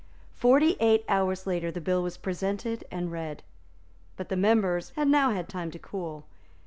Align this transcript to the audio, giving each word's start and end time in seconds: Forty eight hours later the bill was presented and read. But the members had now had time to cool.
Forty 0.33 0.77
eight 0.79 1.05
hours 1.07 1.45
later 1.45 1.69
the 1.69 1.79
bill 1.79 2.01
was 2.01 2.17
presented 2.17 2.83
and 2.89 3.11
read. 3.11 3.43
But 4.17 4.29
the 4.29 4.35
members 4.35 4.93
had 4.95 5.07
now 5.07 5.29
had 5.29 5.47
time 5.47 5.69
to 5.69 5.77
cool. 5.77 6.23